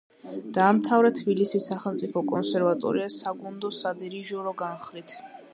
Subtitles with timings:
[0.57, 5.19] დაამთავრა თბილისის სახელმწიფო კონსერვატორია საგუნდო-სადირიჟორო განხრით.